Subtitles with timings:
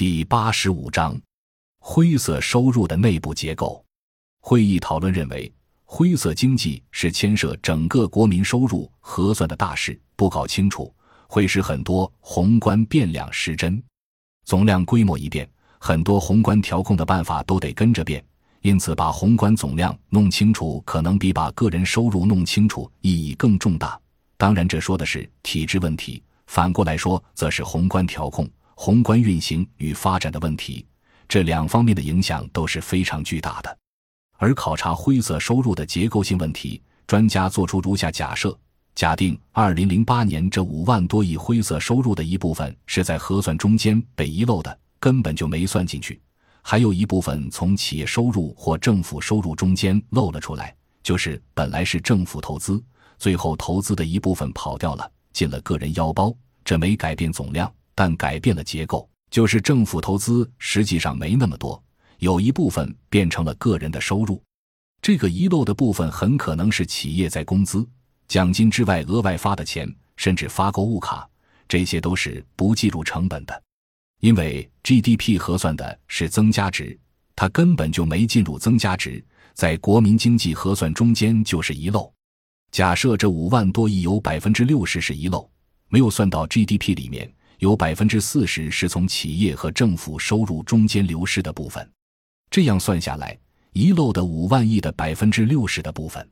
[0.00, 1.20] 第八十五章：
[1.78, 3.84] 灰色收入的内部结构。
[4.40, 5.52] 会议讨论认为，
[5.84, 10.90] 灰色经济是牵涉整个国民收入核算的大事，不搞清楚
[11.28, 13.78] 会使很多宏观变量失真。
[14.46, 15.46] 总量规模一变，
[15.78, 18.24] 很多宏观调控的办法都得跟着变。
[18.62, 24.00] 因此，把宏观总量弄清楚，可能比把个人收入弄清楚意义更重大。
[24.38, 28.48] 当然，这说的是体制问题；反过来说，则是宏观调控。
[28.82, 30.86] 宏观运行与发展的问题，
[31.28, 33.78] 这两方面的影响都是非常巨大的。
[34.38, 38.58] 而考察灰色收入的结构性问题，专家做出如下假设：
[38.94, 46.18] 假定二零零八年这五万多亿灰色收入的一部分是在核算中间被遗漏的，根本就没算进去；
[46.62, 52.82] 还有一部分从企业收入或政府收入中间漏了出来，就是本来是政府投资，
[53.18, 56.34] 最后投资的一部分跑掉了，进了个人腰包，
[56.64, 57.70] 这没改变总量。
[58.00, 61.84] 但改变了结构，就是政府投资实际上没那么多，
[62.16, 64.42] 有一部分变成了个人的收入。
[65.02, 67.86] 这个遗漏的部分很可能是企业在工资、
[68.26, 71.28] 奖金之外额外发的钱，甚至发购物卡，
[71.68, 73.62] 这些都是不计入成本的。
[74.20, 76.98] 因为 GDP 核算的是增加值，
[77.36, 82.10] 它根本就没进入增加值，在国民经济核算中间就是遗漏。
[82.72, 85.46] 假设这五万多亿有百分之六十是遗漏，
[85.90, 87.30] 没有算到 GDP 里面。
[87.60, 91.86] 有百分之四十是从企业和政府收入中间流失的部分，
[92.50, 93.38] 这样算下来，
[93.74, 96.26] 遗漏的五万亿的百分之六十的部分，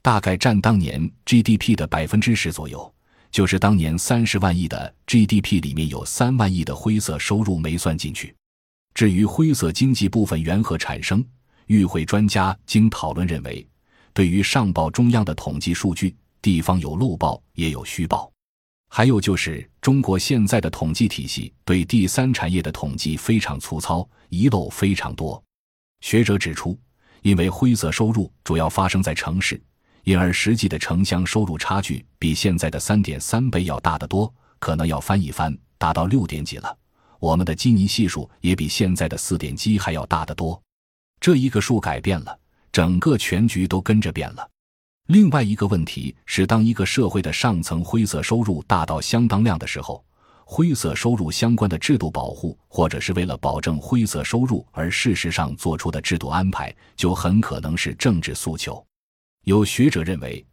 [0.00, 2.92] 大概占当年 GDP 的百分之十左右。
[3.32, 8.34] 就是当年三十万亿的 GDP 里面有三万亿的灰色收入没算进去。
[8.94, 11.24] 至于灰色经济部分缘何产生，
[11.66, 13.66] 与会专家经讨论认为，
[14.12, 18.30] 对于上报中央的统计数据，地方有漏报也有虚报。
[18.92, 25.40] 还有就是中国现在的统计体系对第三产业的统计非常粗糙，遗漏非常多。
[26.00, 26.76] 学者指出，
[27.22, 29.62] 因为灰色收入主要发生在城市，
[30.02, 36.76] 因而实际的城乡收入差距比现在的三点三倍要大得多，可能要翻一番，达到六点几了。
[37.20, 40.60] 我们的基尼系数也比现在的四点几还要大得多。
[41.20, 42.36] 这一个数改变了，
[42.72, 44.49] 整个全局都跟着变了。
[45.10, 50.04] 另外一个问题是，当一个社会的上层灰色收入大到相当量的时候，
[50.44, 58.80] 灰色收入相关的制度保护，或者是为了保证灰色收入而事实上做出的制度安排，就很可能是政治诉求。
[59.46, 60.46] 有学者认为，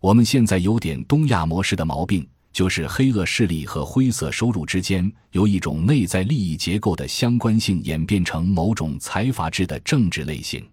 [0.00, 10.68] 我们现在有点东亚模式的毛病，就是黑恶势力和灰色收入之间由一种内在利益结构的相关性演变成某种财阀制的政治类型。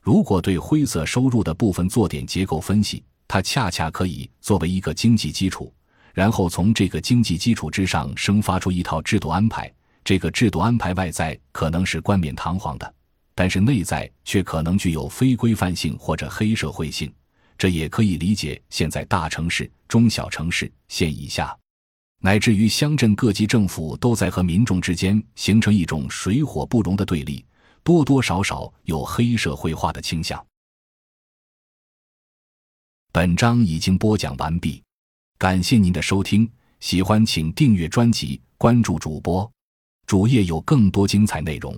[0.00, 5.72] 如果对灰色收入的部分做点结构分析，它恰恰可以作为一个经济基础，
[6.14, 9.70] 然后从这个经济基础之上生发出一套制度安排。
[10.02, 12.94] 这个制度安排外在可能是冠冕堂皇的，
[13.34, 17.12] 但是内在却可能具有非规范性或者黑社会性。
[17.58, 21.54] 这也可以理解现在大城市、中小城市、县以下，
[22.22, 27.44] 乃至于乡镇各级政府都在和民众之间形成一种水火不容的对立。
[27.90, 30.46] 多多少少有黑社会化的倾向。
[33.10, 34.80] 本章已经播讲完毕，
[35.36, 36.48] 感谢您的收听，
[36.78, 39.50] 喜欢请订阅专辑，关注主播，
[40.06, 41.76] 主页有更多精彩内容。